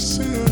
[0.00, 0.49] see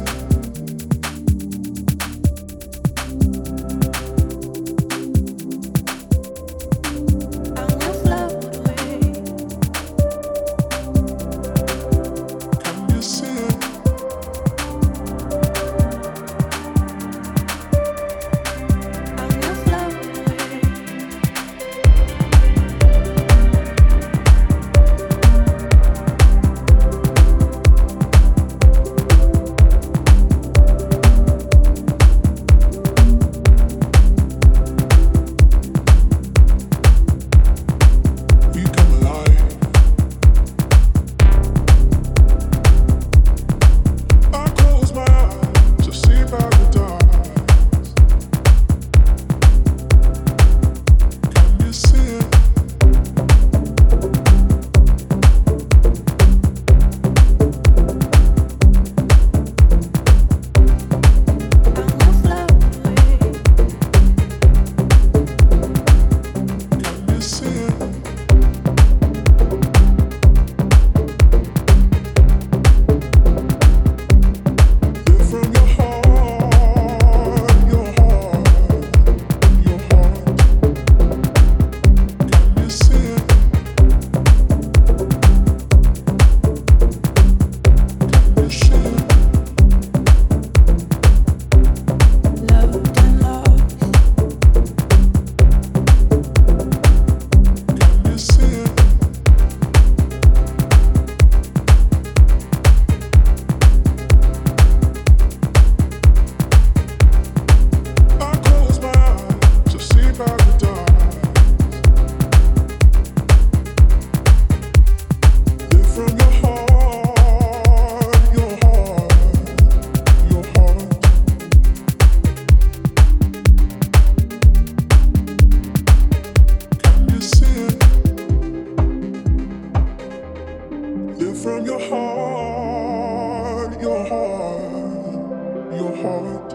[136.03, 136.50] heart.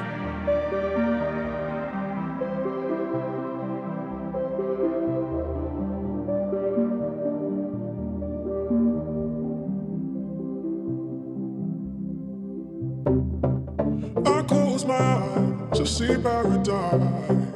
[14.26, 17.43] I close my eyes to see paradise.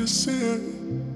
[0.00, 1.09] your sin.